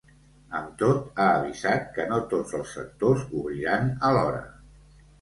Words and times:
Amb 0.59 0.71
tot, 0.79 1.03
ha 1.17 1.27
avisat 1.33 1.85
que 1.99 2.07
no 2.15 2.19
tots 2.33 2.59
els 2.63 2.75
sectors 2.81 3.31
obriran 3.39 3.97
alhora. 4.13 4.45